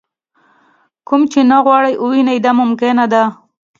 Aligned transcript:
کوم 1.07 1.21
چې 1.31 1.41
نه 1.51 1.57
غواړئ 1.65 1.93
ووینئ 1.97 2.37
دا 2.45 2.51
ممکنه 2.61 3.05
ده. 3.13 3.23